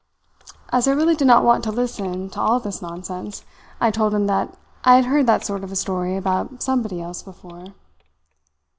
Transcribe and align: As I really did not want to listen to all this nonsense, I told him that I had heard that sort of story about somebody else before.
As 0.71 0.87
I 0.87 0.93
really 0.93 1.13
did 1.15 1.27
not 1.27 1.43
want 1.43 1.63
to 1.63 1.71
listen 1.71 2.27
to 2.31 2.41
all 2.41 2.59
this 2.59 2.81
nonsense, 2.81 3.45
I 3.79 3.91
told 3.91 4.15
him 4.15 4.25
that 4.25 4.57
I 4.83 4.95
had 4.95 5.05
heard 5.05 5.27
that 5.27 5.45
sort 5.45 5.63
of 5.63 5.77
story 5.77 6.17
about 6.17 6.63
somebody 6.63 6.99
else 7.03 7.21
before. 7.21 7.75